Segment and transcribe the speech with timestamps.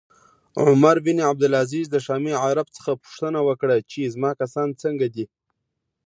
[0.63, 5.25] عمر بن عبدالعزیز د شامي عرب څخه پوښتنه وکړه چې زما کسان څنګه دي